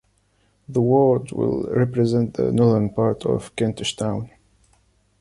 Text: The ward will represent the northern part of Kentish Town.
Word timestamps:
The 0.67 0.81
ward 0.81 1.31
will 1.31 1.65
represent 1.65 2.33
the 2.33 2.51
northern 2.51 2.89
part 2.89 3.23
of 3.23 3.55
Kentish 3.55 3.95
Town. 3.97 4.31